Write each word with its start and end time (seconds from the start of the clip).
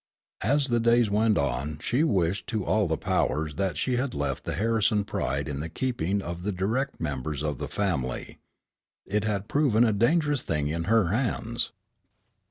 As 0.41 0.69
the 0.69 0.79
days 0.79 1.11
went 1.11 1.37
on 1.37 1.77
she 1.77 2.03
wished 2.03 2.47
to 2.47 2.65
all 2.65 2.87
the 2.87 2.97
powers 2.97 3.53
that 3.57 3.77
she 3.77 3.97
had 3.97 4.15
left 4.15 4.45
the 4.45 4.55
Harrison 4.55 5.03
pride 5.03 5.47
in 5.47 5.59
the 5.59 5.69
keeping 5.69 6.23
of 6.23 6.41
the 6.41 6.51
direct 6.51 6.99
members 6.99 7.43
of 7.43 7.59
the 7.59 7.67
family. 7.67 8.39
It 9.05 9.25
had 9.25 9.47
proven 9.47 9.83
a 9.83 9.93
dangerous 9.93 10.41
thing 10.41 10.69
in 10.69 10.85
her 10.85 11.09
hands. 11.09 11.71